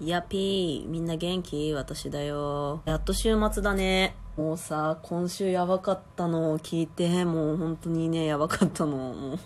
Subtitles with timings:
[0.00, 1.72] いやぴー、みんな元気？
[1.74, 2.82] 私だよ。
[2.84, 4.14] やっと週末だね。
[4.36, 8.96] もうさ、今週やばかったのを聞いて、もう本当にね、やばかったの。
[8.96, 9.38] もう、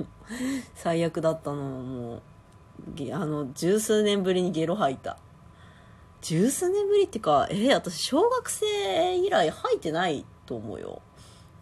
[0.75, 1.57] 最悪だったの。
[1.57, 2.21] もう、
[3.15, 5.17] あの、十数年ぶりにゲロ吐いた。
[6.21, 11.01] 十数年ぶりってか、えー私小学生以来吐いてないと思うよ。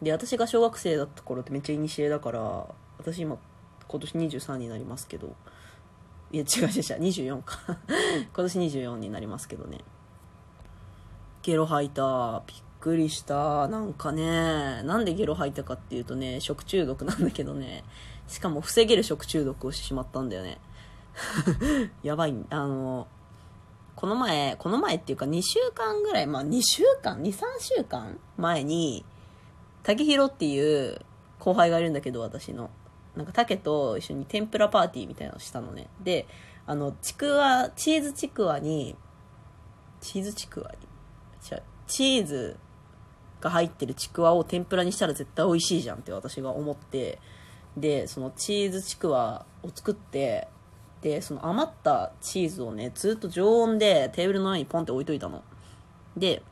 [0.03, 2.67] で、私が小学生だった頃ってめっちゃ古だから、
[2.99, 3.39] 私今、
[3.87, 5.37] 今年23になりますけど、
[6.33, 7.59] いや、違う違う違う、24か。
[7.67, 9.79] 今年24になりますけどね。
[11.43, 12.43] ゲロ吐いた。
[12.47, 13.67] びっくりした。
[13.69, 17.85] なんかね、なんでゲロ吐いたかっていうとね、食中毒なんだけどね、
[18.29, 20.59] しかも防げる食中毒をしてしまったんだよね。
[22.03, 23.09] やばい、あの、
[23.97, 29.05] この前、この前っていうか2週間ぐらい、まあ2週間 ?2、3週間前に、
[29.83, 31.01] 竹広っていう
[31.39, 32.71] 後輩がいるんだけど、私の。
[33.17, 35.89] なんか竹と一緒に天ぷらパーティーみたいなのしたのね。
[36.03, 36.27] で、
[36.67, 38.97] あの、ちくわ、チーズちくわに、
[40.01, 40.89] チーズちくわに、
[41.51, 42.57] 違うチーズ
[43.41, 47.19] が入ってるちくわを天ぷらにしたら絶対美味しいじゃんって私が思って、
[47.77, 50.49] で、そのチーズちくわを作って、
[51.03, 55.43] で、その余ったチーズをね、ずっと常温でテーブルの上にポンって置いといたの。
[56.17, 56.43] で、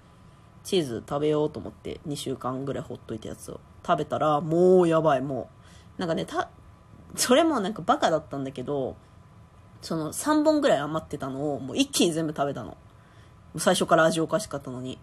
[0.65, 5.58] チーズ食べようと思って2週間ぐらいほっといたやつを食べたら、もうやばい、もう。
[5.99, 6.49] なんかね、た、
[7.17, 8.97] それもなんかバカだったんだけど、
[9.83, 12.77] その3本ぐらい余ってたのをもう一気に全部食べたの。
[13.57, 14.99] 最初から味おかしかったのに。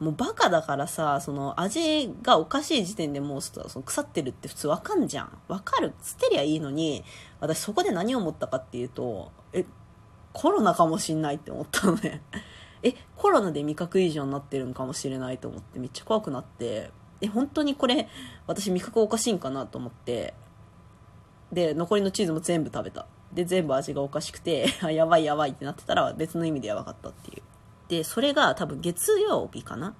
[0.00, 5.38] もうバカだからさ、その味がおかしい時点でもうその腐ってるって普通わかんじゃん。
[5.48, 5.92] わかる。
[6.02, 7.04] 捨てりゃいいのに、
[7.40, 9.64] 私そこで何を思ったかっていうと、え、
[10.32, 12.22] コロナかもしんないって思ったのね。
[12.82, 18.08] え、コロナで味覚異常になってるんかもしれないと思ってめっちゃ怖くなって、え、本当にこれ
[18.46, 20.34] 私味覚おかしいんかなと思って、
[21.52, 23.06] で、残りのチーズも全部食べた。
[23.32, 27.42] で、全部味がおかしくて、 やばいやばいってなってたら別の意味でやばかったっていう。
[27.88, 29.94] で、それが多分月曜日かな？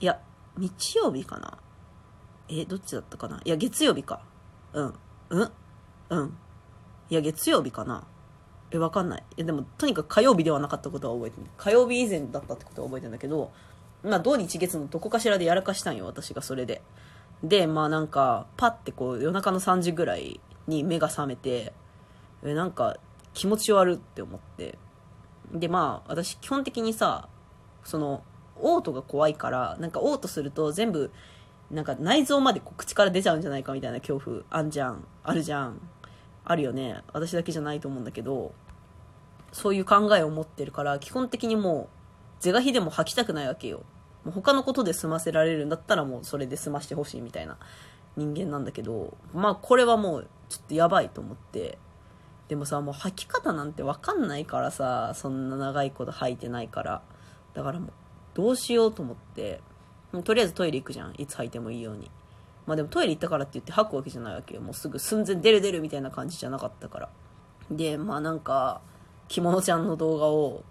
[0.00, 0.20] いや、
[0.56, 1.58] 日曜日かな？
[2.48, 3.40] え、どっちだったかな？
[3.44, 4.22] いや、月曜日か。
[4.72, 4.94] うん。
[5.30, 5.52] うん？
[6.10, 6.38] うん。
[7.10, 8.04] いや、月曜日かな？
[8.70, 9.24] え、わかんない。
[9.36, 11.46] え、でも、とにかく火曜日ではなかったことは覚えてる。
[11.56, 13.50] 火曜日以前だったってことは覚えてるんだけど、
[14.02, 16.82] まあ、土日月のどこかしらでやらかしたんよ、私がそれで。
[17.42, 21.72] で、まあなんか、パッてこう、夜中の3時ぐらいに目が覚めて、
[22.44, 22.96] え、なんか、
[23.34, 24.78] 気持ち悪って思って。
[25.52, 27.28] で、まあ、私基本的にさ、
[27.84, 28.22] その、
[28.60, 31.10] 嘔吐が怖いから、なんか嘔吐すると全部、
[31.70, 35.04] なんか内臓までこう口から出ちゃうんじゃないかみたいな恐怖あんじゃん。
[35.22, 35.80] あるじゃん。
[36.44, 37.02] あるよね。
[37.12, 38.52] 私だけじゃないと思うんだけど、
[39.52, 41.97] そういう考えを持ってるから、基本的にもう、
[42.40, 43.82] 是が非でも吐きたくないわけよ。
[44.24, 47.56] もう他のことで済ませられるんだったらもうそれで済ましてほしいみたいな
[48.16, 51.78] 人間なんだけど、まあこれはもうちょっとやばいと思って、
[52.48, 57.02] でもさ、もう吐き方なんてわかんないからさ、そんな長いこと吐いてないから。
[57.54, 57.90] だからもう、
[58.34, 59.60] どうしようと思って、
[60.24, 61.14] とりあえずトイレ行くじゃん。
[61.18, 62.10] いつ吐いてもいいように。
[62.66, 64.62] まあでもトイレ行ったからって言って吐くわけじゃないわけよ。
[64.62, 67.08] もうすぐ寸前出る出るみたいな感じじゃなかったから。
[67.70, 68.80] で、まあなんか、
[69.28, 70.64] 着物ちゃんの動画を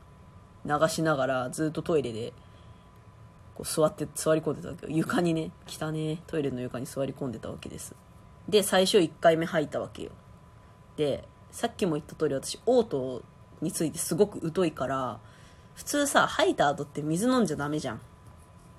[0.67, 2.33] 流しながらずっとトイレで、
[3.55, 4.91] こう座って、座り込んでたわけよ。
[4.91, 7.95] 床にね、汚ね、トイレの床に座り込んでたわけです。
[8.47, 10.11] で、最初1回目吐いたわけよ。
[10.95, 13.23] で、さっきも言った通り私、嘔吐
[13.61, 15.19] についてすごく疎いから、
[15.75, 18.01] 普通さ、吐いた後って水飲んじゃダメじゃん。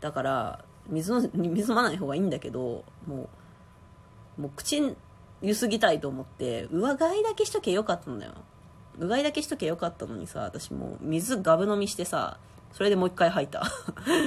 [0.00, 3.28] だから、水の、水飲まない方がいいんだけど、も
[4.38, 4.80] う、もう口
[5.42, 8.32] ゆすぎたいと思って、上がいだけしとけよかったんだよ。
[8.98, 12.38] うがいだけしとけよかったのにさ、私もう水ガブ飲みしてさ、
[12.72, 13.62] それでもう一回吐いた。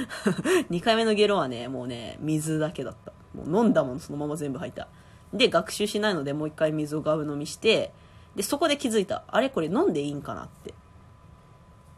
[0.68, 3.12] 二回目のゲロはね、もうね、水だけだった。
[3.34, 4.88] もう飲んだもん、そのまま全部吐いた。
[5.32, 7.92] で、学習しないのでもう一回水をガブ飲みして、
[8.36, 9.24] で、そこで気づいた。
[9.28, 10.74] あれこれ飲んでいいんかなって。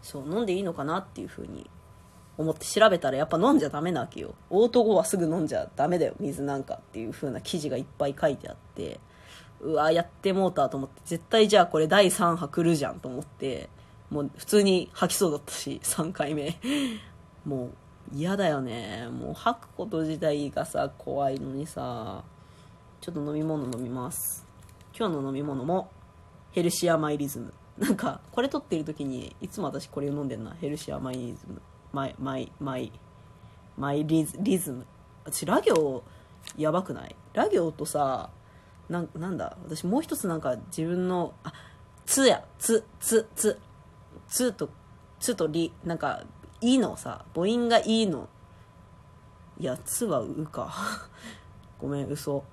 [0.02, 1.70] そう、飲んでいいのかなっていう風に
[2.36, 4.34] 思って調べたらやっぱ飲んじゃダメなわけよ。
[4.50, 9.00] オート後はすぐ飲んじゃダメだよ、水なんかっていう風な記事がいっぱい書いてあって、
[9.64, 13.70] うわ、やってもうたと思って、絶対じゃあこれ第3波来るじゃんと思って、
[14.10, 16.56] もう普通に吐きそうだったし、3回目。
[17.44, 17.70] もう
[18.14, 19.08] 嫌だよね。
[19.08, 22.22] もう吐くこと自体がさ、怖いのにさ、
[23.00, 24.46] ちょっと飲み物飲みます。
[24.96, 25.90] 今日の飲み物も
[26.52, 27.52] ヘルシアマイリズム。
[27.78, 30.52] なんか、これ撮ってる時に、いつも私これ飲んでんな。
[30.60, 31.60] ヘルシアマイリズム。
[31.92, 32.92] マイ、マイ、マイ、
[33.76, 34.86] マイリズリズム。
[35.24, 36.04] 私、ラ行、
[36.56, 37.16] やばくない？
[37.32, 38.30] ラ行とさ、
[38.88, 39.56] ななんだ？
[39.64, 41.52] 私もう一つなんか自分の、あ、
[42.06, 43.58] つや、つ、つ、つ、
[44.28, 44.68] つと、
[45.20, 46.24] つとり、なんか、
[46.60, 48.28] いのさ、母音がいいの。
[49.58, 50.72] いや、つはうか。
[51.80, 52.44] ごめん、嘘。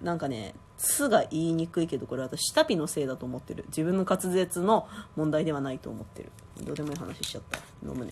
[0.00, 3.64] なんかね、つが言いにくいけど、これ私、下ピのせいだと思ってる。
[3.68, 6.30] 自分の滑舌の問題ではないと思ってる。
[6.64, 8.10] どうでもいい話しちゃった飲むね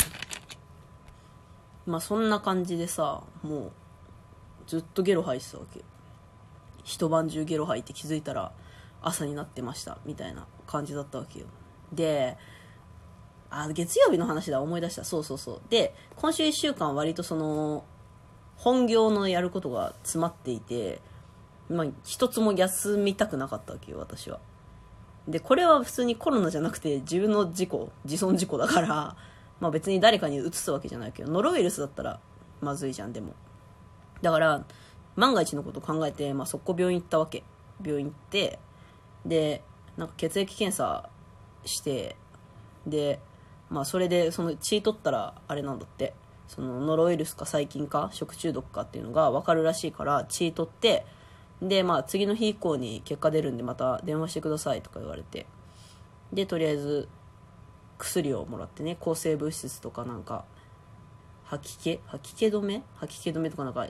[1.87, 3.73] まあそんな感じでさもう
[4.67, 5.81] ずっとゲロ吐いてたわけ
[6.89, 8.51] 一晩中ゲロ吐いて気づいたら
[9.03, 11.47] 朝になってましたみたいな感じだったわけよ。
[11.93, 12.37] で
[13.51, 15.05] あ月曜日の話だ思い出した。
[15.05, 15.61] そうそうそう。
[15.69, 17.85] で今週1週間割とその
[18.57, 21.01] 本業のやることが詰まっていて
[21.69, 24.41] まあ一つも休みたくなかったわけよ私は。
[25.29, 29.17] でこれは普通にコロナじゃなくて自分の事故自損事故だから、
[29.61, 32.19] まあ、別に誰かに移すわけじゃないけどノロウイルスだったら
[32.63, 33.35] まずいじゃんでも。
[34.23, 34.65] だから
[35.19, 37.45] 万が一のこと考えて、まあ、速攻病院行ったわけ。
[37.85, 38.59] 病院行って
[39.27, 39.63] で
[39.97, 41.11] なんか血液検査
[41.65, 42.17] して
[42.87, 43.21] で
[43.69, 46.15] まあそれでその血取ったらあれなんだって。
[46.49, 51.05] そのノロウイルスか細菌か食中毒かっていうのが分かるらしいから血取って
[51.61, 55.45] でまあ次の日以降に結果出るんでまた電話してくださいとか言われて。
[56.33, 57.07] でとりあえず
[57.99, 60.47] 薬をもらってね抗生物質とかなんか
[61.45, 62.01] 吐き気？
[62.07, 62.83] 吐き気止め？
[62.95, 63.87] 吐き気止めとかなんか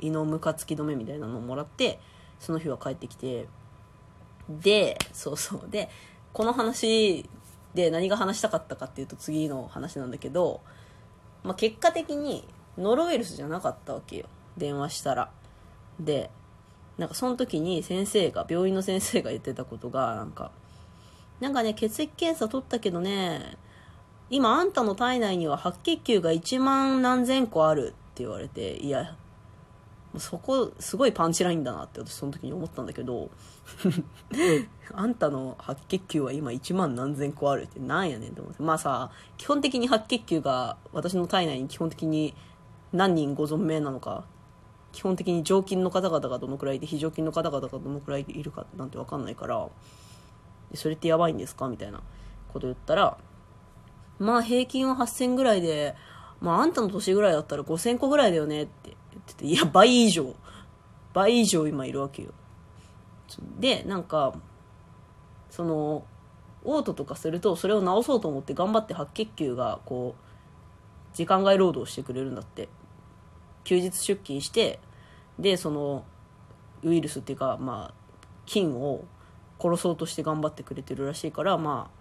[0.00, 2.00] 胃のムカつき止めみたいなのをもらって
[2.38, 3.46] その日は帰ってきて
[4.48, 5.70] でそうそう。
[5.70, 5.88] で
[6.32, 7.28] この話
[7.74, 10.60] で何が話したかったかっていうと次の話なんだけど、
[11.44, 14.26] まあ、結果的にノロウイルスじゃなかったわけよ。
[14.56, 15.30] 電話したら。
[15.98, 16.30] で
[16.98, 20.50] なんかその時に先生が病院の先生が言ってたことがなんか
[21.40, 23.56] なんかね血液検査取ったけどね
[24.28, 29.16] 今あんたの体内には白血球が1万何千個あるって言われていや
[30.18, 33.30] そこすごいパンチラインだなって私その時に思ったんだけど
[34.92, 38.62] あんたの白血球は今1万何千個あるってなんやねんって思って。
[38.62, 42.34] まあさ基本的に白血球が私の体内に基本的に
[42.92, 44.24] 何人ご存命なのか
[44.92, 49.68] 基本的に常勤の方々がどのくらいで非常勤の方々がどのくらいいるかなんて分かんないから
[50.74, 52.02] それってやばいんですかみたいな
[52.52, 53.16] こと言ったら
[54.18, 55.94] まあ平均は8000ぐらいで
[56.40, 58.94] まああんたの年ぐらいだったら5000個ぐらいだよねって言
[59.32, 60.34] ってていや倍以上。
[61.12, 62.30] 倍以上今いるわけよ。
[63.58, 64.34] でなんか
[65.50, 66.04] その
[66.64, 72.68] 嘔吐とかするとそれを治そうと思って頑張って白血球がこう時間外労働してくれるんだって。
[73.64, 74.78] 休日出勤して
[75.38, 76.04] でその
[76.82, 77.94] ウイルスっていうかまあ
[78.46, 79.04] 菌を
[79.60, 82.00] 殺そうとして頑張ってくれてるらしいからまあ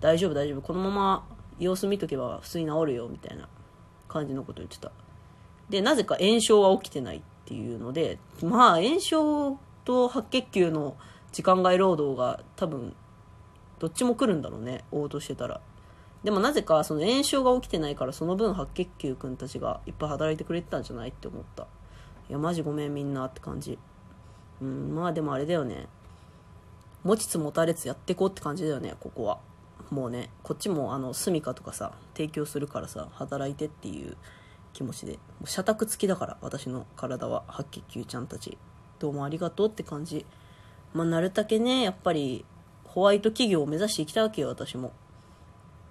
[0.00, 0.62] 大丈夫大丈夫。
[0.62, 1.26] このまま
[1.58, 3.48] 様子見とけば普通に治るよみたいな
[4.08, 4.92] 感じのこと言ってた。
[5.70, 10.96] でなぜか炎症は起きてないっていうのでまあ炎症と白血球の
[11.32, 12.94] 時間外労働が多分
[13.78, 15.60] どっちも来るんだろうね応答してたら。
[16.22, 21.66] でもなぜかその炎症が起きてないからその分白血球くんたちがいっぱい働いてくれてたんじゃないって思った。
[22.30, 23.78] いやマジごめんみんなって感じ。
[24.62, 25.86] うんまあでもあれだよね。
[27.02, 29.38] 持ちつ持たれつやってこうって感じだよねここは。
[29.90, 34.16] もうねこっちもあの住みかとかさ提供するからさ働いてっていう
[34.74, 35.18] 気持ちで。
[35.46, 37.44] 社宅付きだから私の体は。
[37.48, 38.58] 白血球ちゃんたち。
[38.98, 40.26] どうもありがとうって感じ。
[40.92, 42.44] まあなるだけねやっぱり
[42.84, 44.92] ホワイト企業を目指していきたわけよ私も。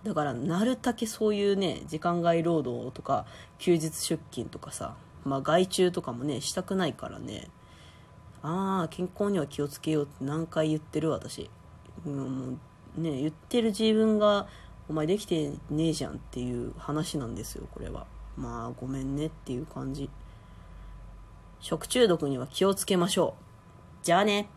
[0.03, 3.25] だからなるだけそういうね時間外労働とか
[3.57, 7.49] 休日出勤とかさまあ外注とかもねしたくないからね。
[8.41, 11.49] ああ健康には気をつけようって何回言ってる私、
[12.05, 12.57] うん、も
[12.97, 14.47] うね言ってる自分が
[14.89, 18.05] お前できてねえじゃんっていう話なんですよこれは。
[18.37, 20.09] まあごめんねっていう感じ。
[21.59, 24.05] 食中毒には気をつけましょう。
[24.05, 24.49] じゃあね。